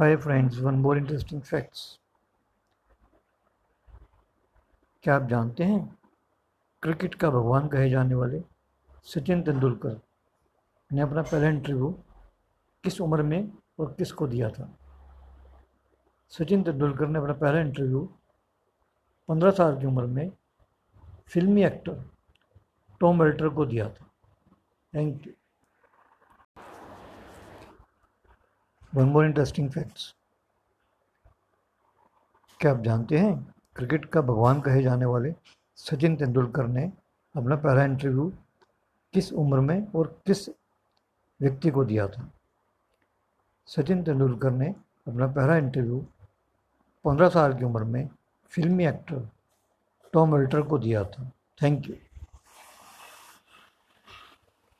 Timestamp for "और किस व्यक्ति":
39.92-41.70